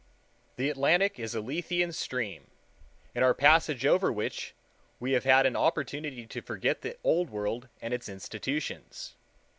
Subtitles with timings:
[0.55, 2.49] The Atlantic is a Lethean stream,
[3.13, 4.55] in our passage over which
[4.99, 9.13] we have had an opportunity to forget the Old World and its institutions.